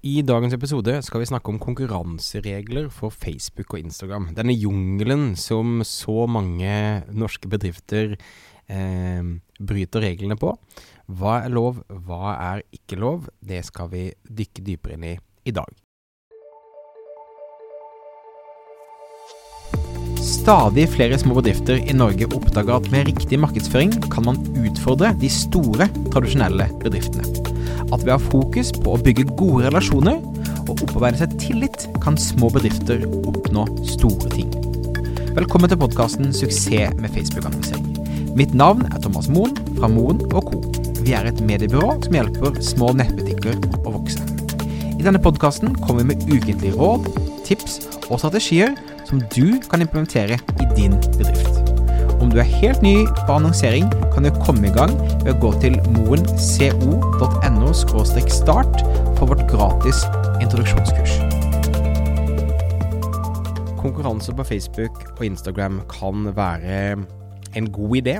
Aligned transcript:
I 0.00 0.22
dagens 0.24 0.54
episode 0.56 0.94
skal 1.04 1.20
vi 1.20 1.26
snakke 1.28 1.52
om 1.52 1.58
konkurranseregler 1.60 2.86
for 2.88 3.12
Facebook 3.12 3.74
og 3.74 3.82
Instagram. 3.82 4.30
Denne 4.32 4.54
jungelen 4.56 5.34
som 5.36 5.82
så 5.84 6.24
mange 6.24 6.70
norske 7.12 7.50
bedrifter 7.52 8.14
eh, 8.16 9.28
bryter 9.60 10.06
reglene 10.06 10.38
på. 10.40 10.54
Hva 11.04 11.42
er 11.42 11.52
lov, 11.52 11.82
hva 12.08 12.32
er 12.32 12.64
ikke 12.72 12.96
lov? 12.96 13.28
Det 13.44 13.60
skal 13.68 13.92
vi 13.92 14.06
dykke 14.24 14.64
dypere 14.70 14.96
inn 14.96 15.06
i 15.10 15.14
i 15.44 15.52
dag. 15.52 15.68
Stadig 20.20 20.88
flere 20.96 21.20
små 21.20 21.36
bedrifter 21.42 21.76
i 21.76 21.96
Norge 21.96 22.32
oppdager 22.32 22.78
at 22.78 22.90
med 22.92 23.08
riktig 23.12 23.40
markedsføring 23.44 23.92
kan 24.08 24.30
man 24.32 24.40
utfordre 24.64 25.12
de 25.20 25.28
store, 25.28 25.92
tradisjonelle 26.08 26.72
bedriftene. 26.80 27.49
At 27.90 28.04
ved 28.04 28.14
å 28.14 28.18
ha 28.18 28.22
fokus 28.22 28.70
på 28.74 28.94
å 28.94 29.00
bygge 29.02 29.26
gode 29.34 29.66
relasjoner 29.66 30.20
og 30.68 30.76
opparbeide 30.76 31.18
seg 31.22 31.34
tillit, 31.42 31.88
kan 32.02 32.18
små 32.20 32.50
bedrifter 32.54 33.02
oppnå 33.26 33.66
store 33.88 34.30
ting. 34.30 34.52
Velkommen 35.34 35.70
til 35.70 35.80
podkasten 35.80 36.30
'Suksess 36.30 36.94
med 36.98 37.10
Facebook-annonsering'. 37.10 38.34
Mitt 38.38 38.54
navn 38.54 38.86
er 38.92 39.00
Thomas 39.02 39.28
Moen 39.28 39.56
fra 39.78 39.88
Moen 39.88 40.22
Co. 40.30 40.62
Vi 41.02 41.12
er 41.12 41.26
et 41.26 41.40
mediebyrå 41.42 41.96
som 42.04 42.14
hjelper 42.14 42.60
små 42.62 42.92
nettbutikker 42.94 43.58
å 43.82 43.94
vokse. 43.98 44.22
I 44.98 45.02
denne 45.02 45.18
podkasten 45.18 45.74
kommer 45.82 46.04
vi 46.04 46.14
med 46.14 46.28
ukentlige 46.28 46.76
råd, 46.76 47.08
tips 47.44 47.80
og 48.10 48.20
strategier 48.20 48.76
som 49.08 49.22
du 49.34 49.58
kan 49.70 49.82
implementere 49.82 50.38
i 50.60 50.70
din 50.76 50.94
bedrift. 51.18 51.59
Om 52.20 52.28
du 52.28 52.36
er 52.36 52.48
helt 52.60 52.82
ny 52.84 53.06
på 53.08 53.32
annonsering, 53.32 53.86
kan 54.12 54.26
du 54.26 54.30
komme 54.42 54.68
i 54.68 54.72
gang 54.74 54.92
ved 55.22 55.30
å 55.32 55.38
gå 55.40 55.50
til 55.62 55.78
moenco.no 55.94 57.70
start 57.72 58.82
for 59.16 59.30
vårt 59.30 59.46
gratis 59.48 60.02
introduksjonskurs. 60.44 61.14
Konkurranse 63.80 64.34
på 64.36 64.44
Facebook 64.44 65.00
og 65.14 65.24
Instagram 65.30 65.80
kan 65.88 66.28
være 66.36 67.00
en 67.56 67.72
god 67.72 67.96
idé. 68.02 68.18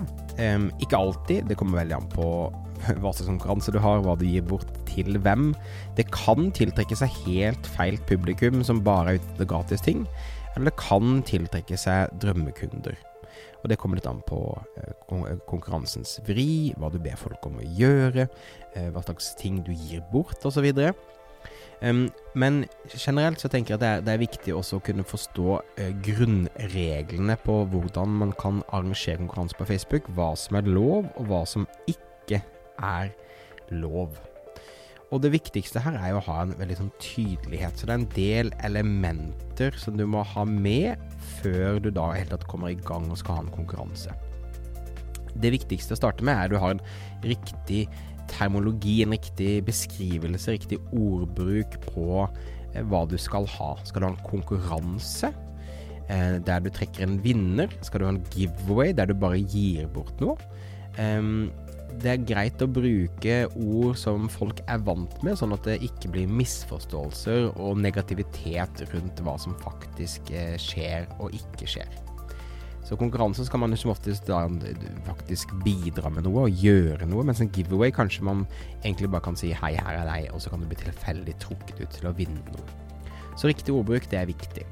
Ikke 0.81 0.97
alltid, 0.97 1.45
det 1.51 1.61
kommer 1.61 1.83
veldig 1.83 1.99
an 2.01 2.09
på 2.17 2.27
hva 3.03 3.13
slags 3.13 3.29
konkurranse 3.29 3.77
du 3.77 3.83
har, 3.85 4.01
hva 4.01 4.17
du 4.17 4.25
gir 4.25 4.49
bort 4.49 4.73
til 4.89 5.21
hvem. 5.21 5.53
Det 6.01 6.09
kan 6.17 6.49
tiltrekke 6.57 6.97
seg 6.97 7.13
helt 7.27 7.69
feil 7.77 8.01
publikum 8.09 8.65
som 8.65 8.81
bare 8.81 9.19
er 9.19 9.21
ute 9.21 9.35
etter 9.35 9.53
gratis 9.53 9.85
ting 9.85 10.07
eller 10.57 10.73
det 10.73 10.81
kan 10.81 11.21
tiltrekke 11.29 11.77
seg 11.79 12.11
drømmekunder. 12.23 12.97
Og 13.63 13.69
Det 13.71 13.79
kommer 13.81 14.01
litt 14.01 14.09
an 14.09 14.23
på 14.27 14.41
eh, 14.81 14.93
eh, 14.93 15.41
konkurransens 15.49 16.19
vri, 16.27 16.73
hva 16.81 16.91
du 16.93 16.99
ber 17.03 17.19
folk 17.21 17.45
om 17.49 17.61
å 17.61 17.69
gjøre, 17.79 18.29
eh, 18.75 18.91
hva 18.95 19.05
slags 19.05 19.35
ting 19.41 19.61
du 19.67 19.73
gir 19.73 20.05
bort 20.13 20.45
osv. 20.49 20.71
Men 21.81 22.57
generelt 22.93 23.41
så 23.41 23.49
tenker 23.49 23.73
jeg 23.73 23.79
at 23.79 23.83
det 23.83 23.91
er, 23.91 24.03
det 24.05 24.13
er 24.13 24.21
viktig 24.21 24.53
også 24.53 24.77
å 24.77 24.83
kunne 24.85 25.07
forstå 25.09 25.55
grunnreglene 26.05 27.39
på 27.41 27.55
hvordan 27.73 28.19
man 28.21 28.35
kan 28.37 28.61
arrangere 28.69 29.23
konkurranse 29.23 29.57
på 29.57 29.69
Facebook. 29.71 30.11
Hva 30.13 30.35
som 30.37 30.61
er 30.61 30.69
lov, 30.69 31.09
og 31.17 31.31
hva 31.33 31.47
som 31.49 31.65
ikke 31.89 32.43
er 32.77 33.15
lov. 33.73 34.21
Og 35.11 35.23
det 35.25 35.33
viktigste 35.35 35.83
her 35.83 35.97
er 35.99 36.13
jo 36.13 36.21
å 36.21 36.27
ha 36.29 36.43
en 36.45 36.53
veldig 36.59 36.77
sånn 36.79 36.93
tydelighet. 37.03 37.75
Så 37.75 37.89
det 37.89 37.95
er 37.95 37.99
en 37.99 38.11
del 38.15 38.53
elementer 38.67 39.75
som 39.79 39.97
du 39.99 40.05
må 40.07 40.23
ha 40.23 40.45
med 40.47 41.01
før 41.41 41.81
du 41.83 41.91
da 41.95 42.13
helt 42.15 42.31
tatt 42.31 42.47
kommer 42.51 42.71
i 42.71 42.79
gang 42.79 43.09
og 43.11 43.19
skal 43.19 43.41
ha 43.41 43.45
en 43.45 43.55
konkurranse. 43.55 44.15
Det 45.41 45.51
viktigste 45.55 45.97
å 45.97 45.99
starte 45.99 46.27
med 46.27 46.37
er 46.37 46.47
at 46.47 46.55
du 46.55 46.61
har 46.63 46.77
en 46.77 46.85
riktig 47.27 47.85
termologi, 48.31 49.01
en 49.03 49.15
riktig 49.17 49.59
beskrivelse, 49.67 50.55
riktig 50.55 50.79
ordbruk 50.95 51.75
på 51.89 52.09
eh, 52.23 52.83
hva 52.87 53.03
du 53.11 53.17
skal 53.19 53.49
ha. 53.57 53.73
Skal 53.87 54.05
du 54.05 54.09
ha 54.09 54.13
en 54.15 54.27
konkurranse 54.27 55.33
eh, 56.07 56.37
der 56.39 56.63
du 56.63 56.71
trekker 56.71 57.07
en 57.07 57.19
vinner? 57.25 57.73
Skal 57.83 58.03
du 58.03 58.07
ha 58.07 58.15
en 58.15 58.23
giveaway 58.35 58.95
der 58.95 59.11
du 59.11 59.17
bare 59.19 59.43
gir 59.43 59.91
bort 59.91 60.23
noe? 60.23 60.39
Um, 60.99 61.51
det 62.01 62.13
er 62.13 62.27
greit 62.27 62.63
å 62.65 62.69
bruke 62.71 63.35
ord 63.55 63.99
som 64.01 64.29
folk 64.33 64.63
er 64.71 64.81
vant 64.87 65.17
med, 65.27 65.37
sånn 65.39 65.55
at 65.57 65.67
det 65.69 65.81
ikke 65.85 66.11
blir 66.15 66.31
misforståelser 66.41 67.51
og 67.53 67.81
negativitet 67.81 68.85
rundt 68.95 69.21
hva 69.25 69.37
som 69.41 69.57
faktisk 69.61 70.33
eh, 70.33 70.57
skjer 70.61 71.11
og 71.19 71.37
ikke 71.37 71.69
skjer. 71.69 71.99
Så 72.87 72.97
konkurransen 72.99 73.47
skal 73.47 73.61
man 73.63 73.77
som 73.79 73.93
oftest 73.93 74.27
da 74.27 74.41
faktisk 75.07 75.53
bidra 75.63 76.11
med 76.11 76.25
noe 76.27 76.49
og 76.49 76.65
gjøre 76.65 77.07
noe, 77.07 77.23
mens 77.29 77.43
en 77.45 77.53
giveaway 77.55 77.93
kanskje 77.95 78.25
man 78.27 78.47
egentlig 78.81 79.13
bare 79.13 79.29
kan 79.29 79.39
si 79.39 79.53
'hei, 79.53 79.77
her 79.77 80.01
er 80.01 80.09
deg', 80.09 80.33
og 80.35 80.41
så 80.43 80.51
kan 80.51 80.61
du 80.61 80.67
bli 80.67 80.81
tilfeldig 80.81 81.37
trukket 81.39 81.81
ut 81.81 81.91
til 81.91 82.09
å 82.09 82.17
vinne 82.17 82.43
noe. 82.51 82.67
Så 83.37 83.47
riktig 83.47 83.75
ordbruk, 83.75 84.11
det 84.11 84.19
er 84.19 84.27
viktig. 84.27 84.67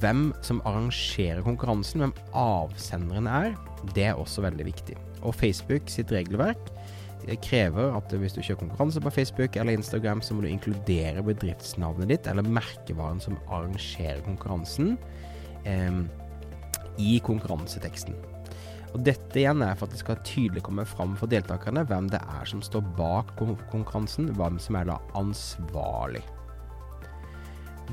Hvem 0.00 0.30
som 0.44 0.62
arrangerer 0.64 1.42
konkurransen, 1.44 2.00
hvem 2.00 2.14
avsenderen 2.32 3.28
er, 3.28 3.54
det 3.92 4.08
er 4.10 4.20
også 4.20 4.44
veldig 4.46 4.64
viktig. 4.70 4.96
Og 5.22 5.36
Facebook 5.36 5.90
sitt 5.92 6.12
regelverk 6.12 6.70
krever 7.44 7.94
at 7.96 8.12
hvis 8.20 8.34
du 8.36 8.42
kjører 8.42 8.60
konkurranse 8.60 9.00
på 9.00 9.12
Facebook 9.12 9.56
eller 9.56 9.76
Instagram, 9.76 10.20
så 10.24 10.36
må 10.36 10.44
du 10.44 10.50
inkludere 10.50 11.24
bedriftsnavnet 11.24 12.10
ditt 12.12 12.28
eller 12.28 12.44
merkevaren 12.44 13.20
som 13.24 13.38
arrangerer 13.48 14.20
konkurransen, 14.26 14.96
eh, 15.64 16.04
i 17.00 17.18
konkurranseteksten. 17.24 18.14
Og 18.94 19.02
Dette 19.02 19.40
igjen 19.40 19.62
er 19.66 19.74
for 19.74 19.88
at 19.88 19.94
det 19.96 20.04
skal 20.04 20.20
tydelig 20.22 20.62
komme 20.62 20.84
fram 20.86 21.16
for 21.18 21.30
deltakerne 21.30 21.82
hvem 21.88 22.06
det 22.12 22.20
er 22.22 22.46
som 22.46 22.62
står 22.62 22.84
bak 22.98 23.32
konkurransen, 23.40 24.30
hvem 24.38 24.60
som 24.62 24.78
er 24.78 24.92
da 24.92 25.00
ansvarlig. 25.18 26.22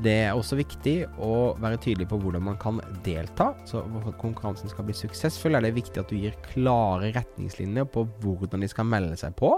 Det 0.01 0.13
er 0.23 0.31
også 0.34 0.57
viktig 0.57 0.95
å 1.22 1.53
være 1.62 1.78
tydelig 1.84 2.07
på 2.09 2.17
hvordan 2.23 2.41
man 2.47 2.56
kan 2.62 2.79
delta. 3.06 3.51
Så 3.69 3.84
For 3.85 4.09
at 4.09 4.22
konkurransen 4.22 4.72
skal 4.72 4.88
bli 4.88 4.95
suksessfull, 4.97 5.53
er 5.53 5.62
det 5.62 5.75
viktig 5.75 6.01
at 6.01 6.09
du 6.09 6.17
gir 6.17 6.38
klare 6.47 7.12
retningslinjer 7.13 7.85
på 7.94 8.07
hvordan 8.23 8.66
de 8.66 8.69
skal 8.72 8.89
melde 8.89 9.19
seg 9.22 9.35
på. 9.38 9.51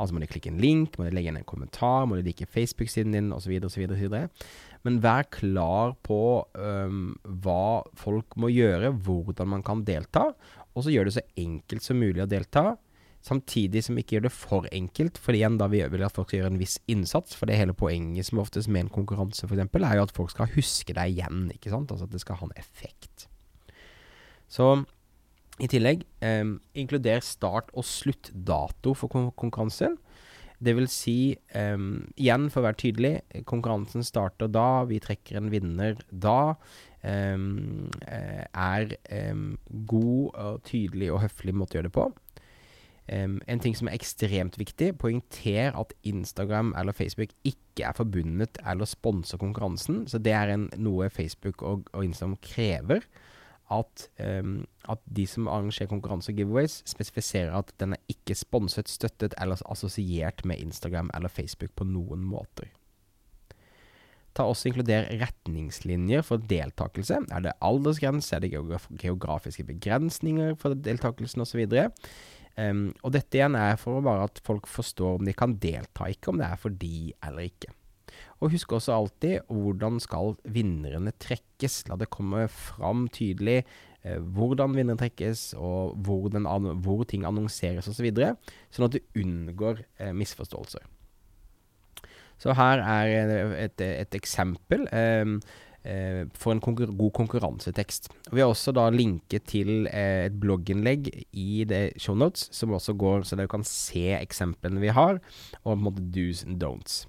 Altså 0.00 0.16
må 0.16 0.22
de 0.22 0.30
klikke 0.32 0.50
en 0.50 0.58
link, 0.58 0.96
må 0.98 1.06
de 1.06 1.14
legge 1.14 1.30
inn 1.30 1.38
en 1.38 1.46
kommentar, 1.46 2.08
må 2.08 2.18
de 2.18 2.24
like 2.26 2.48
Facebook-siden 2.50 3.14
din 3.14 3.30
osv. 3.36 3.52
osv. 3.68 4.18
Men 4.88 5.00
vær 5.04 5.28
klar 5.30 5.94
på 6.02 6.20
um, 6.56 7.02
hva 7.44 7.86
folk 8.00 8.34
må 8.40 8.50
gjøre, 8.50 8.90
hvordan 8.96 9.54
man 9.54 9.62
kan 9.62 9.84
delta. 9.86 10.32
Og 10.74 10.86
så 10.86 10.94
gjør 10.94 11.10
det 11.10 11.18
så 11.20 11.26
enkelt 11.38 11.86
som 11.86 12.00
mulig 12.00 12.24
å 12.24 12.30
delta. 12.30 12.72
Samtidig 13.20 13.82
som 13.84 13.98
vi 13.98 14.00
ikke 14.00 14.16
gjør 14.16 14.28
det 14.28 14.32
for 14.32 14.68
enkelt, 14.72 15.18
for 15.20 15.36
igjen 15.36 15.58
da 15.60 15.66
vi 15.68 15.82
vil 15.92 16.04
at 16.06 16.14
folk 16.16 16.30
skal 16.30 16.40
gjøre 16.40 16.52
en 16.54 16.62
viss 16.62 16.78
innsats. 16.88 17.36
For 17.36 17.50
det 17.50 17.58
hele 17.60 17.76
poenget 17.76 18.30
som 18.30 18.40
oftest 18.40 18.70
med 18.72 18.86
en 18.86 18.94
konkurranse 18.94 19.44
f.eks., 19.44 19.60
er 19.76 19.98
jo 19.98 20.06
at 20.06 20.14
folk 20.16 20.32
skal 20.32 20.48
huske 20.54 20.96
deg 20.96 21.18
igjen. 21.18 21.50
ikke 21.52 21.72
sant? 21.72 21.92
Altså 21.92 22.08
at 22.08 22.14
det 22.14 22.22
skal 22.24 22.40
ha 22.40 22.48
en 22.48 22.56
effekt. 22.60 23.26
Så 24.50 24.72
i 25.60 25.68
tillegg, 25.68 26.06
eh, 26.24 26.46
inkluder 26.74 27.20
start- 27.20 27.70
og 27.74 27.84
sluttdato 27.84 28.94
for 28.96 29.08
kon 29.12 29.30
konkurransen. 29.32 29.98
Det 30.62 30.74
vil 30.76 30.88
si, 30.88 31.36
eh, 31.52 31.76
igjen 32.16 32.50
for 32.50 32.60
å 32.60 32.72
være 32.72 32.80
tydelig, 32.80 33.44
konkurransen 33.44 34.04
starter 34.04 34.48
da, 34.48 34.84
vi 34.84 34.98
trekker 34.98 35.36
en 35.36 35.50
vinner 35.50 35.96
da. 36.10 36.54
Eh, 37.02 37.36
er 38.54 38.96
god 39.86 40.34
og 40.34 40.62
tydelig 40.64 41.12
og 41.12 41.20
høflig 41.20 41.54
måte 41.54 41.76
å 41.76 41.80
gjøre 41.80 41.88
det 41.90 41.92
på. 41.92 42.12
Um, 43.10 43.40
en 43.50 43.58
ting 43.58 43.74
som 43.74 43.88
er 43.90 43.96
ekstremt 43.98 44.54
viktig, 44.60 44.92
poengter 45.02 45.74
at 45.74 45.94
Instagram 46.06 46.70
eller 46.78 46.94
Facebook 46.94 47.32
ikke 47.42 47.88
er 47.88 47.96
forbundet 47.96 48.60
eller 48.62 48.86
sponser 48.86 49.40
konkurransen. 49.40 50.04
Så 50.06 50.20
det 50.22 50.34
er 50.36 50.52
en, 50.52 50.68
noe 50.78 51.08
Facebook 51.10 51.64
og, 51.66 51.88
og, 51.90 52.04
Instagram 52.06 52.36
krever. 52.44 53.06
At, 53.70 54.08
um, 54.18 54.64
at, 54.90 55.02
de 55.06 55.26
som 55.30 55.48
arrangerer 55.50 55.90
konkurranse 55.90 56.30
og 56.30 56.38
giveaways, 56.38 56.80
spesifiserer 56.90 57.54
at 57.58 57.74
den 57.82 57.94
er 57.94 58.02
ikke 58.10 58.34
sponset, 58.38 58.90
støttet 58.90 59.34
eller 59.42 59.62
assosiert 59.70 60.44
med 60.46 60.62
Instagram 60.62 61.10
eller 61.14 61.30
Facebook 61.30 61.74
på 61.78 61.86
noen 61.86 62.22
måter. 62.26 62.70
Ta 64.34 64.46
også 64.46 64.70
Inkluder 64.70 65.08
retningslinjer 65.18 66.22
for 66.22 66.42
deltakelse. 66.50 67.24
Er 67.30 67.42
det 67.42 67.58
aldersgrense, 67.62 68.36
er 68.36 68.44
det 68.44 68.52
geografiske 69.02 69.66
begrensninger 69.66 70.54
for 70.58 70.78
deltakelsen 70.78 71.42
osv.? 71.42 71.66
Um, 72.58 72.88
og 73.06 73.14
dette 73.14 73.38
igjen 73.38 73.56
er 73.56 73.76
for 73.80 74.02
bare 74.04 74.26
at 74.28 74.40
folk 74.44 74.66
forstår 74.68 75.20
om 75.20 75.28
de 75.28 75.36
kan 75.36 75.54
delta, 75.62 76.08
ikke 76.10 76.32
om 76.32 76.40
det 76.40 76.48
er 76.48 76.58
for 76.60 76.74
de 76.74 77.12
eller 77.22 77.46
ikke. 77.46 77.70
Og 78.40 78.54
husk 78.54 78.72
også 78.72 78.94
alltid 78.94 79.50
hvordan 79.52 80.00
skal 80.02 80.34
vinnerne 80.48 81.12
trekkes. 81.20 81.82
La 81.88 81.98
det 82.00 82.10
komme 82.12 82.46
fram 82.52 83.06
tydelig 83.12 83.60
eh, 83.60 84.18
hvordan 84.18 84.74
vinneren 84.76 85.00
trekkes, 85.00 85.52
og 85.60 85.98
hvor, 86.04 86.30
hvor 86.84 87.04
ting 87.08 87.26
annonseres 87.28 87.88
osv., 87.88 88.00
så 88.00 88.06
videre, 88.06 88.32
sånn 88.72 88.88
at 88.88 88.96
du 88.96 89.20
unngår 89.20 89.84
eh, 90.00 90.14
misforståelser. 90.16 90.88
Så 92.40 92.56
her 92.56 92.80
er 92.80 93.10
et, 93.66 93.82
et 93.84 94.16
eksempel. 94.16 94.86
Eh, 94.96 95.26
eh, 95.28 95.34
for 96.36 96.52
en 96.52 96.60
konkur 96.60 96.90
god 96.92 97.12
konkurransetekst. 97.16 98.10
Vi 98.30 98.42
har 98.42 98.50
også 98.50 98.74
da 98.76 98.88
linket 98.92 99.46
til 99.48 99.86
eh, 99.88 100.26
et 100.28 100.36
blogginnlegg 100.40 101.08
i 101.32 101.64
det 101.68 102.00
shownotes, 102.00 102.50
som 102.52 102.74
også 102.76 102.96
går 103.00 103.24
så 103.24 103.38
dere 103.38 103.50
kan 103.50 103.64
se 103.66 104.10
eksemplene 104.18 104.82
vi 104.82 104.92
har, 104.92 105.22
og 105.62 105.72
på 105.72 105.78
en 105.78 105.86
måte 105.86 106.04
do's 106.12 106.44
and 106.46 106.60
don'ts. 106.62 107.06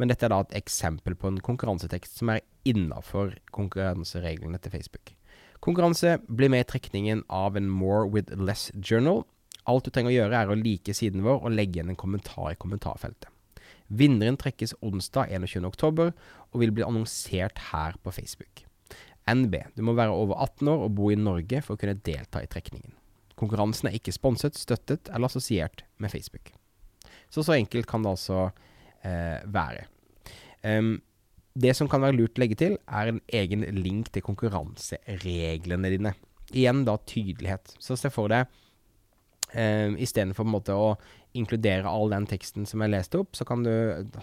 Men 0.00 0.10
dette 0.10 0.26
er 0.26 0.32
da 0.32 0.40
et 0.42 0.58
eksempel 0.62 1.14
på 1.14 1.28
en 1.28 1.40
konkurransetekst 1.44 2.18
som 2.18 2.32
er 2.32 2.44
innafor 2.64 3.34
konkurransereglene 3.52 4.58
til 4.58 4.72
Facebook. 4.72 5.12
Konkurranse 5.60 6.16
blir 6.24 6.48
med 6.48 6.64
i 6.64 6.70
trekningen 6.70 7.26
av 7.28 7.58
en 7.60 7.68
More 7.68 8.08
with 8.08 8.32
Less 8.32 8.70
Journal. 8.80 9.26
Alt 9.68 9.84
du 9.84 9.92
trenger 9.92 10.14
å 10.14 10.16
gjøre, 10.16 10.38
er 10.40 10.48
å 10.50 10.56
like 10.56 10.94
siden 10.96 11.22
vår 11.26 11.44
og 11.44 11.52
legge 11.52 11.78
igjen 11.78 11.92
en 11.92 12.00
kommentar 12.00 12.54
i 12.54 12.58
kommentarfeltet. 12.58 13.28
Vinneren 13.88 14.38
trekkes 14.40 14.74
onsdag 14.84 15.32
21.10 15.34 16.10
og 16.10 16.62
vil 16.62 16.72
bli 16.74 16.86
annonsert 16.86 17.58
her 17.70 17.98
på 18.02 18.12
Facebook. 18.14 18.64
NB. 19.30 19.56
Du 19.76 19.82
må 19.86 19.94
være 19.98 20.14
over 20.14 20.40
18 20.42 20.70
år 20.72 20.86
og 20.86 20.94
bo 20.96 21.10
i 21.10 21.18
Norge 21.18 21.60
for 21.62 21.76
å 21.76 21.80
kunne 21.80 21.98
delta 22.06 22.42
i 22.42 22.48
trekningen. 22.50 22.94
Konkurransen 23.40 23.88
er 23.88 23.96
ikke 23.96 24.14
sponset, 24.14 24.58
støttet 24.58 25.08
eller 25.12 25.30
assosiert 25.30 25.84
med 25.98 26.12
Facebook. 26.12 26.52
Så 27.30 27.44
så 27.46 27.54
enkelt 27.56 27.88
kan 27.88 28.02
det 28.02 28.10
altså 28.10 28.50
eh, 29.06 29.38
være. 29.46 29.86
Um, 30.66 30.98
det 31.54 31.74
som 31.76 31.88
kan 31.90 32.02
være 32.02 32.18
lurt 32.18 32.38
å 32.38 32.42
legge 32.42 32.58
til, 32.58 32.76
er 32.86 33.10
en 33.10 33.20
egen 33.32 33.64
link 33.78 34.10
til 34.14 34.24
konkurransereglene 34.26 35.92
dine. 35.94 36.14
Igjen 36.50 36.84
da 36.86 36.96
tydelighet. 37.06 37.74
Så 37.82 37.96
se 37.98 38.10
for 38.12 38.30
deg 38.32 38.50
um, 39.54 39.96
istedenfor 40.00 40.46
på 40.46 40.74
å 40.74 40.94
inkludere 41.38 41.88
all 41.88 42.10
den 42.10 42.26
teksten 42.30 42.66
som 42.66 42.82
jeg 42.82 42.92
leste 42.92 43.20
opp, 43.22 43.36
så 43.38 43.46
kan 43.46 43.62
du 43.66 43.72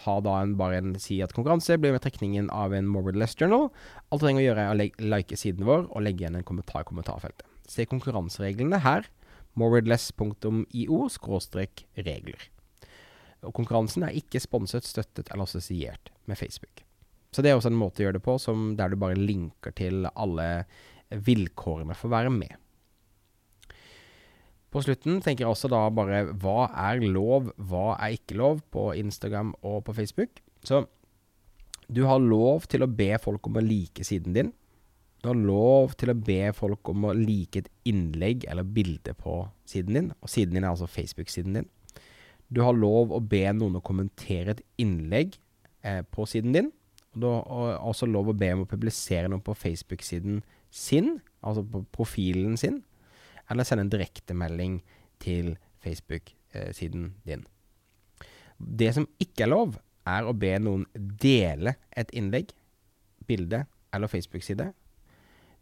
ha 0.03 0.15
da 0.24 0.39
en, 0.41 0.56
bare 0.59 0.81
en 0.81 0.95
si 1.00 1.21
at 1.24 1.33
konkurranse 1.35 1.77
blir 1.79 1.95
med 1.95 2.03
trekningen 2.03 2.50
av 2.53 2.75
en 2.75 2.89
Morbidless 2.91 3.38
Journal. 3.39 3.69
Alt 4.09 4.21
du 4.21 4.25
trenger 4.25 4.44
å 4.44 4.47
gjøre 4.50 4.65
er 4.65 4.74
å 4.74 5.07
like 5.15 5.39
siden 5.39 5.68
vår 5.68 5.88
og 5.88 6.03
legge 6.03 6.25
igjen 6.25 6.39
en 6.39 6.47
kommentar 6.47 6.83
i 6.83 6.89
kommentarfeltet. 6.89 7.47
Se 7.68 7.88
konkurransereglene 7.88 8.81
her. 8.83 9.07
morbidless.io 9.57 11.00
regler. 12.06 12.44
Og 13.45 13.53
konkurransen 13.53 14.03
er 14.06 14.18
ikke 14.18 14.41
sponset, 14.41 14.85
støttet 14.85 15.31
eller 15.31 15.47
assosiert 15.47 16.12
med 16.25 16.38
Facebook. 16.38 16.83
Så 17.31 17.41
det 17.41 17.51
er 17.51 17.57
også 17.57 17.71
en 17.71 17.79
måte 17.79 18.01
å 18.01 18.07
gjøre 18.07 18.19
det 18.19 18.25
på 18.25 18.38
der 18.77 18.89
du 18.89 18.97
bare 19.00 19.18
linker 19.18 19.74
til 19.75 20.07
alle 20.15 20.65
vilkårene 21.09 21.95
for 21.95 22.09
å 22.09 22.15
være 22.15 22.31
med. 22.33 22.56
På 24.77 24.83
slutten 24.85 25.24
tenker 25.25 25.41
jeg 25.41 25.50
også 25.50 25.71
da 25.74 25.79
bare 25.89 26.19
hva 26.38 26.68
er 26.69 27.00
lov, 27.01 27.47
hva 27.57 27.95
er 27.95 28.13
ikke 28.13 28.35
lov 28.38 28.59
på 28.69 28.91
Instagram 28.94 29.56
og 29.65 29.79
på 29.88 29.95
Facebook. 29.97 30.38
Så 30.62 30.83
du 31.89 32.03
har 32.06 32.21
lov 32.21 32.68
til 32.69 32.85
å 32.85 32.89
be 32.91 33.07
folk 33.18 33.50
om 33.50 33.57
å 33.57 33.63
like 33.65 34.06
siden 34.06 34.35
din. 34.35 34.51
Du 35.24 35.31
har 35.31 35.39
lov 35.39 35.95
til 35.97 36.13
å 36.13 36.18
be 36.29 36.51
folk 36.53 36.91
om 36.94 37.07
å 37.09 37.15
like 37.18 37.63
et 37.63 37.71
innlegg 37.89 38.45
eller 38.45 38.69
bilde 38.69 39.15
på 39.18 39.39
siden 39.65 39.97
din. 39.97 40.12
Og 40.21 40.29
siden 40.29 40.59
din 40.59 40.68
er 40.68 40.75
altså 40.75 40.85
Facebook-siden 40.85 41.57
din. 41.57 41.69
Du 42.53 42.62
har 42.62 42.77
lov 42.77 43.15
å 43.18 43.24
be 43.24 43.47
noen 43.57 43.79
å 43.79 43.85
kommentere 43.88 44.53
et 44.53 44.65
innlegg 44.77 45.39
eh, 45.81 46.03
på 46.06 46.27
siden 46.29 46.53
din. 46.53 46.69
Og 47.15 47.24
du 47.24 47.31
har 47.31 47.81
også 47.81 48.06
lov 48.06 48.29
å 48.29 48.38
be 48.38 48.53
om 48.53 48.68
å 48.68 48.69
publisere 48.69 49.25
noe 49.33 49.41
på 49.41 49.57
Facebook-siden 49.57 50.44
sin, 50.69 51.15
altså 51.41 51.65
på 51.65 51.81
profilen 51.97 52.62
sin 52.62 52.83
eller 53.51 53.67
sende 53.67 53.85
en 53.85 53.94
direktemelding 53.94 54.79
til 55.23 55.55
Facebook-siden 55.83 57.11
din. 57.27 57.45
Det 58.57 58.94
som 58.95 59.07
ikke 59.21 59.45
er 59.45 59.53
lov, 59.53 59.77
er 60.07 60.27
å 60.27 60.35
be 60.38 60.53
noen 60.63 60.85
dele 60.95 61.75
et 61.91 62.11
innlegg, 62.15 62.53
bilde 63.27 63.65
eller 63.94 64.11
Facebook-side. 64.11 64.71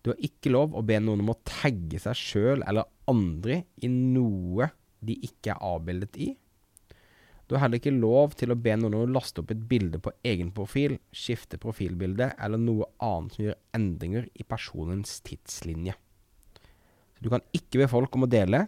Du 0.05 0.11
har 0.11 0.21
ikke 0.21 0.51
lov 0.53 0.75
å 0.77 0.83
be 0.85 0.99
noen 1.01 1.23
om 1.23 1.33
å 1.33 1.39
tagge 1.47 1.99
seg 2.01 2.17
sjøl 2.19 2.65
eller 2.65 2.85
andre 3.09 3.63
i 3.81 3.89
noe 3.89 4.69
de 5.05 5.17
ikke 5.25 5.55
er 5.55 5.63
avbildet 5.65 6.19
i. 6.21 6.29
Du 7.45 7.53
har 7.55 7.65
heller 7.65 7.77
ikke 7.81 7.93
lov 7.93 8.33
til 8.37 8.53
å 8.53 8.57
be 8.57 8.73
noen 8.77 8.95
om 8.97 9.03
å 9.05 9.13
laste 9.17 9.41
opp 9.43 9.51
et 9.53 9.65
bilde 9.69 9.99
på 10.01 10.13
egen 10.25 10.49
profil, 10.53 10.97
skifte 11.13 11.59
profilbilde 11.61 12.31
eller 12.41 12.61
noe 12.61 12.87
annet 13.05 13.35
som 13.35 13.45
gjør 13.45 13.59
endringer 13.77 14.29
i 14.33 14.45
personens 14.49 15.19
tidslinje. 15.25 15.93
Du 17.23 17.31
kan 17.31 17.43
ikke 17.55 17.83
be 17.83 17.89
folk 17.91 18.15
om 18.17 18.25
å 18.27 18.31
dele. 18.31 18.65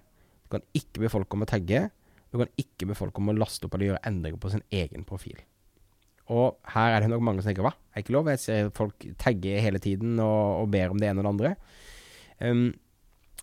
Du 0.47 0.55
kan 0.55 0.63
ikke 0.77 1.03
be 1.03 1.11
folk 1.11 1.33
om 1.35 1.44
å 1.44 1.49
tagge. 1.49 1.88
Du 2.31 2.39
kan 2.39 2.49
ikke 2.59 2.89
be 2.89 2.97
folk 2.97 3.19
om 3.19 3.31
å 3.31 3.38
laste 3.38 3.67
opp 3.67 3.75
eller 3.75 3.91
gjøre 3.91 4.03
endringer 4.07 4.41
på 4.41 4.51
sin 4.53 4.65
egen 4.75 5.05
profil. 5.07 5.39
Og 6.33 6.57
her 6.73 6.94
er 6.94 7.03
det 7.03 7.11
nok 7.11 7.23
mange 7.23 7.44
som 7.44 7.51
tenker 7.51 7.63
hva, 7.63 7.71
er 7.95 8.03
ikke 8.03 8.15
lov? 8.15 8.27
Jeg 8.33 8.44
ser 8.44 8.73
folk 8.75 9.05
tagge 9.19 9.61
hele 9.63 9.79
tiden 9.83 10.17
og, 10.19 10.63
og 10.63 10.71
ber 10.73 10.91
om 10.91 10.99
det 10.99 11.07
ene 11.07 11.23
og 11.23 11.27
det 11.27 11.31
andre. 11.31 11.53
Um, 12.44 12.65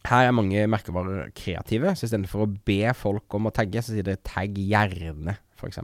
her 0.04 0.28
er 0.28 0.36
mange 0.36 0.66
merkevarer 0.68 1.30
kreative, 1.36 1.94
så 1.96 2.04
istedenfor 2.04 2.44
å 2.44 2.50
be 2.68 2.92
folk 2.96 3.36
om 3.38 3.48
å 3.48 3.54
tagge, 3.56 3.80
så 3.80 3.94
sier 3.94 4.04
det 4.04 4.18
'tagg 4.26 4.58
gjerne', 4.60 5.38
f.eks. 5.56 5.80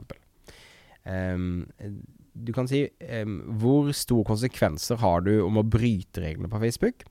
Um, 1.09 1.65
du 2.37 2.51
kan 2.53 2.69
si 2.69 2.83
um, 3.17 3.39
hvor 3.59 3.89
store 3.97 4.27
konsekvenser 4.29 5.01
har 5.01 5.25
du 5.25 5.33
om 5.41 5.57
å 5.57 5.65
bryte 5.65 6.21
reglene 6.21 6.51
på 6.51 6.61
Facebook? 6.61 7.07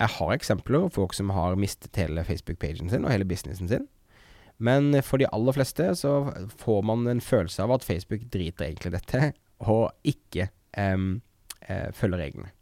Jeg 0.00 0.14
har 0.16 0.32
eksempler 0.34 0.86
på 0.86 0.94
folk 0.96 1.14
som 1.14 1.30
har 1.34 1.58
mistet 1.60 1.96
hele 2.00 2.24
Facebook-pagen 2.26 2.90
sin 2.90 3.04
og 3.04 3.12
hele 3.12 3.28
businessen 3.28 3.68
sin. 3.70 3.86
Men 4.62 4.94
for 5.02 5.18
de 5.18 5.28
aller 5.34 5.56
fleste 5.56 5.88
så 5.98 6.14
får 6.60 6.82
man 6.86 7.06
en 7.10 7.22
følelse 7.24 7.62
av 7.64 7.76
at 7.76 7.86
Facebook 7.86 8.24
driter 8.32 8.68
egentlig 8.68 8.94
dette, 8.94 9.32
og 9.62 9.90
ikke 10.06 10.48
um, 10.78 11.20
uh, 11.68 11.90
følger 11.94 12.22
reglene. 12.22 12.52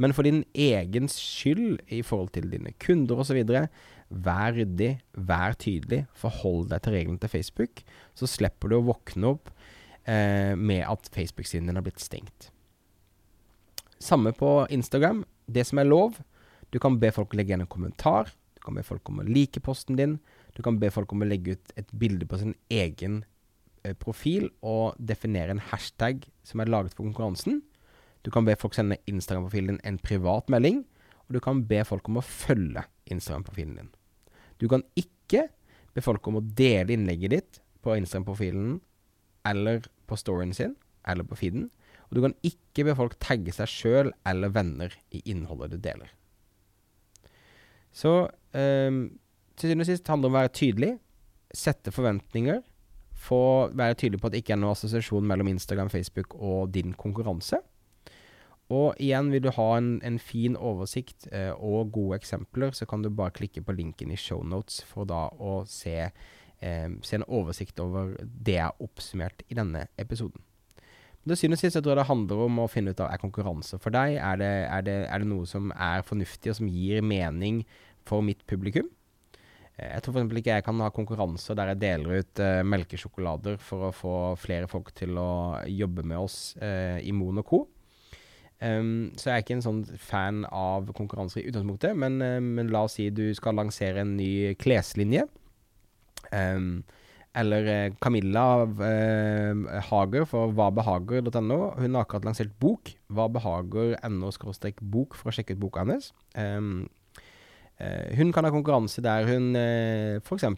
Men 0.00 0.14
for 0.16 0.24
din 0.24 0.44
egen 0.56 1.10
skyld 1.12 1.80
i 1.92 2.00
forhold 2.06 2.30
til 2.36 2.48
dine 2.52 2.72
kunder 2.80 3.20
osv., 3.20 3.40
vær 4.10 4.54
ryddig, 4.56 4.94
vær 5.14 5.54
tydelig, 5.60 6.04
forhold 6.16 6.70
deg 6.70 6.82
til 6.82 6.96
reglene 6.96 7.20
til 7.20 7.30
Facebook, 7.30 7.82
så 8.16 8.28
slipper 8.30 8.70
du 8.70 8.78
å 8.78 8.86
våkne 8.88 9.34
opp 9.34 9.52
eh, 10.08 10.56
med 10.56 10.86
at 10.88 11.10
Facebook-siden 11.14 11.68
din 11.68 11.78
har 11.78 11.84
blitt 11.86 12.02
stengt. 12.02 12.48
Samme 14.00 14.32
på 14.32 14.64
Instagram. 14.72 15.22
Det 15.46 15.66
som 15.68 15.82
er 15.82 15.90
lov, 15.90 16.16
du 16.70 16.78
kan 16.82 16.98
be 17.02 17.10
folk 17.14 17.34
legge 17.34 17.52
igjen 17.52 17.64
en 17.64 17.70
kommentar. 17.70 18.30
Du 18.54 18.62
kan 18.62 18.76
be 18.76 18.84
folk 18.86 19.08
om 19.10 19.22
å 19.22 19.26
like 19.26 19.62
posten 19.64 19.98
din. 19.98 20.18
Du 20.54 20.62
kan 20.62 20.78
be 20.78 20.90
folk 20.94 21.12
om 21.14 21.24
å 21.24 21.28
legge 21.28 21.56
ut 21.56 21.72
et 21.80 21.90
bilde 21.96 22.28
på 22.30 22.38
sin 22.38 22.54
egen 22.70 23.22
eh, 23.82 23.96
profil 23.98 24.50
og 24.60 24.98
definere 24.98 25.56
en 25.56 25.64
hashtag 25.70 26.26
som 26.46 26.62
er 26.62 26.70
laget 26.70 26.94
for 26.94 27.06
konkurransen. 27.06 27.62
Du 28.22 28.30
kan 28.30 28.44
be 28.46 28.56
folk 28.60 28.76
sende 28.76 29.00
Instagram-profilen 29.10 29.78
din 29.78 29.82
en 29.88 29.98
privat 30.02 30.50
melding. 30.52 30.84
Og 31.26 31.38
du 31.38 31.40
kan 31.42 31.64
be 31.66 31.82
folk 31.86 32.08
om 32.10 32.20
å 32.20 32.26
følge 32.26 32.84
Instagram-profilen 33.10 33.80
din. 33.80 33.90
Du 34.60 34.68
kan 34.68 34.84
ikke 34.98 35.48
be 35.94 36.04
folk 36.04 36.26
om 36.28 36.38
å 36.38 36.44
dele 36.44 36.94
innlegget 36.94 37.34
ditt 37.34 37.60
på 37.82 37.96
Instagram-profilen 37.96 38.78
eller 39.48 39.86
på 40.06 40.18
storyen 40.20 40.54
sin 40.54 40.76
eller 41.08 41.26
på 41.26 41.38
feeden. 41.40 41.70
Og 42.10 42.18
du 42.18 42.24
kan 42.26 42.34
ikke 42.46 42.84
be 42.86 42.96
folk 42.98 43.16
tagge 43.22 43.54
seg 43.54 43.70
sjøl 43.70 44.14
eller 44.28 44.52
venner 44.52 44.94
i 45.14 45.22
innholdet 45.30 45.72
du 45.72 45.78
deler. 45.80 46.10
Så 47.92 48.12
um, 48.26 49.00
til 49.58 49.70
syvende 49.70 49.86
og 49.86 49.90
sist 49.90 50.08
handler 50.08 50.28
det 50.28 50.30
om 50.30 50.36
å 50.36 50.40
være 50.40 50.52
tydelig, 50.56 50.92
sette 51.54 51.92
forventninger, 51.92 52.60
få 53.20 53.42
være 53.76 53.98
tydelig 54.00 54.20
på 54.20 54.28
at 54.28 54.34
det 54.34 54.44
ikke 54.44 54.54
er 54.56 54.60
noen 54.62 54.72
assosiasjon 54.72 55.26
mellom 55.28 55.50
Instagram, 55.50 55.90
Facebook 55.92 56.36
og 56.38 56.70
din 56.72 56.94
konkurranse. 56.96 57.60
Og 58.70 58.94
igjen, 59.02 59.32
vil 59.34 59.42
du 59.44 59.50
ha 59.56 59.68
en, 59.76 59.96
en 60.06 60.18
fin 60.22 60.54
oversikt 60.56 61.26
eh, 61.34 61.50
og 61.50 61.90
gode 61.92 62.20
eksempler, 62.20 62.70
så 62.76 62.86
kan 62.88 63.02
du 63.02 63.10
bare 63.10 63.34
klikke 63.34 63.64
på 63.66 63.74
linken 63.74 64.12
i 64.14 64.18
shownotes 64.18 64.84
for 64.86 65.08
da 65.10 65.24
å 65.34 65.64
se, 65.68 65.96
eh, 66.06 66.88
se 67.02 67.18
en 67.18 67.26
oversikt 67.26 67.82
over 67.82 68.14
det 68.22 68.56
jeg 68.60 68.68
har 68.68 68.86
oppsummert 68.86 69.42
i 69.50 69.58
denne 69.58 69.88
episoden. 69.98 70.38
Til 71.28 71.36
syvende 71.36 71.58
og 71.58 71.60
sist 71.60 71.76
jeg 71.76 71.84
tror 71.84 71.98
det 72.00 72.06
handler 72.08 72.46
om 72.46 72.62
å 72.62 72.70
finne 72.70 72.94
ut 72.94 73.00
av 73.04 73.10
er 73.12 73.20
konkurranse 73.20 73.76
for 73.82 73.92
deg. 73.92 74.16
Er 74.16 74.38
det, 74.40 74.52
er, 74.64 74.84
det, 74.86 74.96
er 75.04 75.20
det, 75.20 75.28
noe 75.28 75.48
som 75.48 75.68
er 75.76 76.04
fornuftig, 76.06 76.52
og 76.52 76.56
som 76.62 76.70
gir 76.72 77.04
mening 77.04 77.60
for 78.08 78.24
mitt 78.24 78.40
publikum? 78.48 78.88
Eh, 79.76 79.90
jeg 79.92 80.04
tror 80.06 80.16
f.eks. 80.16 80.38
ikke 80.40 80.56
jeg 80.56 80.66
kan 80.66 80.80
ha 80.80 80.88
konkurranser 80.96 81.58
der 81.58 81.74
jeg 81.74 81.82
deler 81.82 82.22
ut 82.22 82.40
uh, 82.40 82.62
melkesjokolader 82.64 83.60
for 83.60 83.90
å 83.90 83.92
få 83.94 84.14
flere 84.40 84.70
folk 84.70 84.94
til 84.96 85.20
å 85.20 85.60
jobbe 85.68 86.06
med 86.08 86.24
oss 86.24 86.38
uh, 86.62 86.96
i 87.04 87.12
Moen 87.12 87.44
Co. 87.44 87.66
Um, 88.60 89.10
så 89.16 89.30
jeg 89.30 89.34
er 89.34 89.44
ikke 89.44 89.54
en 89.56 89.64
sånn 89.64 89.84
fan 90.00 90.42
av 90.48 90.88
konkurranser 90.96 91.40
i 91.40 91.46
utgangspunktet, 91.48 91.96
men, 92.00 92.16
uh, 92.24 92.40
men 92.40 92.72
la 92.72 92.86
oss 92.88 92.96
si 92.96 93.10
du 93.12 93.26
skal 93.36 93.60
lansere 93.60 94.06
en 94.06 94.16
ny 94.16 94.56
kleslinje. 94.60 95.28
Um, 96.32 96.80
eller 97.32 97.66
eh, 97.66 97.92
Camilla 98.02 98.62
eh, 98.62 99.82
Hager 99.90 100.24
for 100.26 100.50
hvabehager.no. 100.56 101.58
Hun 101.78 101.94
har 101.94 102.02
akkurat 102.02 102.26
lansert 102.26 102.52
bok. 102.62 102.90
Hva 103.10 103.28
behager.no 103.30 104.32
bok 104.80 105.14
for 105.18 105.30
å 105.30 105.34
sjekke 105.34 105.54
ut 105.54 105.62
boka 105.62 105.84
hennes. 105.84 106.10
Um, 106.34 106.88
eh, 107.78 108.10
hun 108.18 108.34
kan 108.34 108.46
ha 108.46 108.52
konkurranse 108.54 109.02
der 109.04 109.28
hun 109.30 109.54
eh, 109.58 110.18
f.eks. 110.18 110.48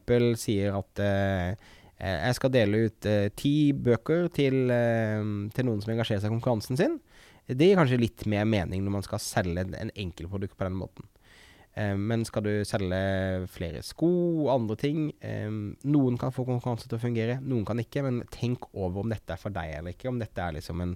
sier 0.41 0.81
at 0.81 1.05
eh, 1.05 1.71
jeg 2.03 2.35
skal 2.35 2.51
dele 2.51 2.87
ut 2.89 3.07
ti 3.39 3.71
bøker 3.79 4.27
til, 4.35 4.73
til, 5.55 5.67
noen 5.69 5.85
som 5.85 5.93
engasjerer 5.93 6.19
seg 6.19 6.33
i 6.33 6.35
konkurransen 6.35 6.81
sin. 6.81 6.97
Det 7.47 7.69
gir 7.69 7.79
kanskje 7.79 8.01
litt 8.01 8.25
mer 8.27 8.49
mening 8.49 8.83
når 8.83 8.97
man 8.97 9.05
skal 9.07 9.23
selge 9.23 9.69
en 9.79 9.93
enkeltprodukt 9.95 10.57
på 10.57 10.67
den 10.67 10.81
måten. 10.81 11.07
Eh, 11.75 11.95
men 11.97 12.25
skal 12.29 12.45
du 12.45 12.51
selge 12.69 12.99
flere 13.53 13.81
sko 13.87 14.11
og 14.43 14.51
andre 14.53 14.75
ting 14.77 15.07
eh, 15.25 15.49
Noen 15.89 16.19
kan 16.21 16.35
få 16.35 16.45
konkurranse 16.45 16.85
til 16.85 16.99
å 16.99 17.01
fungere, 17.01 17.39
noen 17.41 17.65
kan 17.69 17.81
ikke. 17.81 18.05
Men 18.07 18.23
tenk 18.35 18.69
over 18.73 19.05
om 19.05 19.13
dette 19.15 19.35
er 19.35 19.41
for 19.41 19.55
deg 19.55 19.79
eller 19.79 19.97
ikke. 19.97 20.11
Om 20.13 20.21
dette 20.23 20.45
er 20.45 20.59
liksom 20.59 20.85
en, 20.85 20.95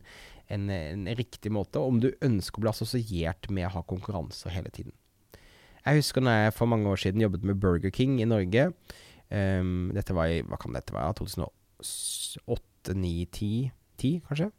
en, 0.53 0.69
en 0.77 1.09
riktig 1.19 1.53
måte. 1.55 1.83
Om 1.83 2.03
du 2.05 2.11
ønsker 2.21 2.61
å 2.61 2.67
bli 2.67 2.73
assosiert 2.75 3.51
med 3.51 3.71
å 3.71 3.75
ha 3.79 3.85
konkurranser 3.89 4.55
hele 4.57 4.73
tiden. 4.75 4.95
Jeg 5.87 6.03
husker 6.03 6.25
når 6.25 6.41
jeg 6.41 6.57
for 6.57 6.71
mange 6.71 6.91
år 6.91 6.99
siden 6.99 7.23
jobbet 7.23 7.45
med 7.47 7.61
Burger 7.63 7.93
King 7.95 8.17
i 8.19 8.27
Norge. 8.27 8.73
Dette 9.27 10.15
var 10.15 10.31
i 10.31 10.41
hva 10.47 10.59
kan 10.59 10.75
dette 10.75 10.95
være, 10.95 11.15
2008, 11.21 11.53
2009, 12.87 13.27
10, 13.33 13.71
10 13.99 14.21
kanskje. 14.29 14.51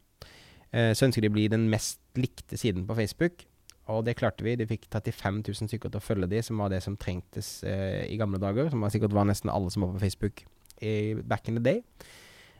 Uh, 0.68 0.92
så 0.92 1.06
ønsker 1.06 1.24
de 1.24 1.30
å 1.30 1.36
bli 1.36 1.46
den 1.50 1.68
mest 1.72 2.00
likte 2.18 2.58
siden 2.60 2.86
på 2.88 2.96
Facebook. 2.98 3.46
Og 3.88 4.04
det 4.04 4.18
klarte 4.18 4.44
vi. 4.44 4.56
De 4.60 4.68
fikk 4.68 4.86
35 4.92 5.42
000 5.46 5.70
stykker 5.70 5.92
til 5.92 6.00
å 6.00 6.04
følge 6.04 6.30
de, 6.30 6.42
som 6.44 6.60
var 6.60 6.72
det 6.72 6.82
som 6.84 6.96
trengtes 7.00 7.58
uh, 7.64 8.04
i 8.04 8.18
gamle 8.20 8.40
dager. 8.42 8.68
Som 8.72 8.84
var 8.84 8.92
sikkert 8.92 9.16
var 9.16 9.28
nesten 9.28 9.52
alle 9.52 9.72
som 9.72 9.86
var 9.86 9.94
på 9.94 10.02
Facebook 10.04 10.44
i 10.84 11.14
back 11.26 11.48
in 11.48 11.58
the 11.58 11.64
day. 11.64 11.80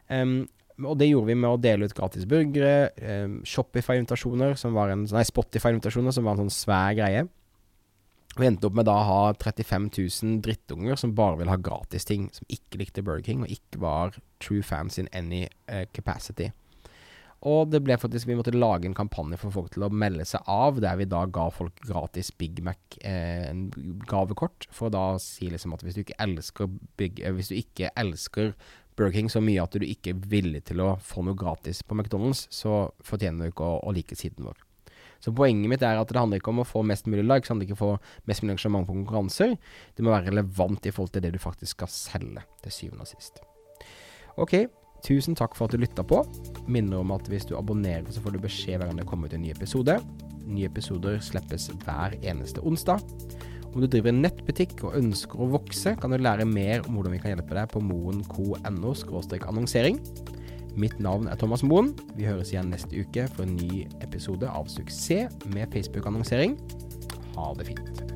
Um, 0.08 0.46
og 0.78 0.94
det 1.00 1.08
gjorde 1.10 1.32
vi 1.32 1.38
med 1.38 1.50
å 1.50 1.58
dele 1.60 1.88
ut 1.88 1.96
gratis 1.96 2.26
burgere, 2.28 2.92
um, 3.02 3.40
Shopify-invitasjoner, 3.46 4.54
som 4.58 4.76
var 4.78 4.92
en 4.94 5.04
Nei, 5.10 5.24
Spotify-invitasjoner, 5.26 6.14
som 6.14 6.26
var 6.26 6.36
en 6.36 6.46
sånn 6.46 6.54
svær 6.54 6.94
greie. 6.98 7.26
Vi 8.38 8.46
endte 8.46 8.68
opp 8.68 8.76
med 8.78 8.86
da 8.86 8.94
å 9.00 9.06
ha 9.08 9.22
35 9.34 9.88
000 9.98 10.38
drittunger 10.44 11.00
som 11.00 11.16
bare 11.18 11.40
ville 11.40 11.50
ha 11.50 11.58
gratis 11.58 12.06
ting, 12.06 12.28
som 12.34 12.46
ikke 12.54 12.78
likte 12.84 13.02
Burger 13.02 13.26
King, 13.26 13.42
og 13.42 13.50
ikke 13.50 13.82
var 13.82 14.18
true 14.42 14.62
fans 14.62 15.00
in 15.02 15.10
any 15.12 15.48
uh, 15.66 15.82
capacity. 15.92 16.52
Og 17.46 17.70
det 17.70 17.82
ble 17.86 17.94
faktisk 18.00 18.26
Vi 18.26 18.34
måtte 18.34 18.54
lage 18.54 18.88
en 18.88 18.96
kampanje 18.98 19.38
for 19.38 19.54
folk 19.54 19.70
til 19.74 19.84
å 19.86 19.92
melde 19.94 20.26
seg 20.26 20.42
av, 20.50 20.80
der 20.82 20.98
vi 20.98 21.06
da 21.10 21.22
ga 21.30 21.46
folk 21.54 21.78
gratis 21.86 22.32
Big 22.34 22.58
Mac, 22.66 22.80
eh, 23.06 23.52
for 24.74 24.88
å 24.88 24.92
da 24.94 25.06
si 25.22 25.50
liksom 25.50 25.76
at 25.76 25.84
hvis 25.86 25.98
du 25.98 26.02
ikke 26.02 26.18
elsker 26.18 26.70
Big 26.98 27.22
eh, 27.22 27.34
Hvis 27.36 27.52
du 27.52 27.58
ikke 27.58 27.92
elsker 27.94 28.54
Burger 28.98 29.14
King 29.14 29.30
så 29.30 29.42
mye 29.44 29.62
at 29.62 29.76
du 29.78 29.86
ikke 29.86 30.10
er 30.10 30.22
villig 30.26 30.64
til 30.66 30.82
å 30.82 30.96
få 30.98 31.22
noe 31.22 31.38
gratis 31.38 31.84
på 31.86 31.94
McDonald's, 31.94 32.48
så 32.50 32.88
fortjener 33.06 33.46
du 33.46 33.52
ikke 33.52 33.62
å, 33.62 33.76
å 33.86 33.92
like 33.94 34.16
siden 34.18 34.48
vår. 34.48 34.58
Så 35.22 35.30
poenget 35.34 35.70
mitt 35.70 35.84
er 35.86 35.98
at 35.98 36.10
det 36.10 36.18
handler 36.18 36.40
ikke 36.42 36.50
om 36.50 36.62
å 36.62 36.66
få 36.66 36.82
mest 36.86 37.06
mulig 37.06 37.22
likes, 37.22 37.46
det 37.46 37.52
handler 37.52 37.68
ikke 37.68 37.76
om 37.76 37.78
å 37.78 37.84
få 37.84 38.26
mest 38.30 38.42
mulig 38.42 38.56
engasjement 38.56 38.88
på 38.88 38.96
konkurranser. 38.96 39.54
Det 39.94 40.02
må 40.02 40.10
være 40.14 40.32
relevant 40.32 40.86
i 40.86 40.92
forhold 40.94 41.14
til 41.14 41.22
det 41.22 41.32
du 41.34 41.40
faktisk 41.42 41.78
skal 41.78 41.92
selge, 41.94 42.42
til 42.64 42.74
syvende 42.74 43.06
og 43.06 43.10
sist. 43.10 43.38
Ok, 44.38 44.54
tusen 45.06 45.36
takk 45.38 45.56
for 45.56 45.68
at 45.68 45.74
du 45.74 45.82
lytta 45.82 46.04
på. 46.06 46.22
Minner 46.70 47.02
om 47.02 47.12
at 47.14 47.28
hvis 47.30 47.46
du 47.48 47.56
abonnerer, 47.58 48.06
så 48.12 48.22
får 48.24 48.36
du 48.36 48.42
beskjed 48.44 48.78
hver 48.78 48.90
gang 48.90 49.00
det 49.00 49.08
kommer 49.08 49.28
ut 49.28 49.36
en 49.36 49.44
ny 49.44 49.52
episode. 49.54 49.98
Nye 50.48 50.68
episoder 50.68 51.20
slippes 51.24 51.68
hver 51.84 52.16
eneste 52.22 52.64
onsdag. 52.64 53.04
Om 53.68 53.82
du 53.84 53.88
driver 53.90 54.12
en 54.12 54.22
nettbutikk 54.24 54.80
og 54.88 54.96
ønsker 54.98 55.40
å 55.40 55.50
vokse, 55.52 55.92
kan 56.00 56.12
du 56.14 56.18
lære 56.18 56.48
mer 56.48 56.82
om 56.86 56.96
hvordan 56.96 57.14
vi 57.14 57.20
kan 57.22 57.34
hjelpe 57.34 57.56
deg 57.58 57.70
på 57.72 57.82
moenco.no 57.84 58.94
annonsering. 59.52 60.00
Mitt 60.78 60.98
navn 61.02 61.28
er 61.28 61.38
Thomas 61.38 61.64
Moen. 61.66 61.92
Vi 62.16 62.28
høres 62.28 62.52
igjen 62.54 62.70
neste 62.72 63.02
uke 63.02 63.26
for 63.34 63.44
en 63.46 63.56
ny 63.58 63.86
episode 64.04 64.48
av 64.48 64.70
Suksess 64.72 65.50
med 65.54 65.74
Facebook-annonsering. 65.74 66.56
Ha 67.36 67.50
det 67.58 67.72
fint. 67.72 68.07